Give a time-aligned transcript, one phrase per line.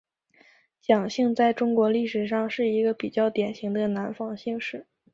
[0.81, 4.87] 蒋姓在中国历史上是一个比较典型的南方姓氏。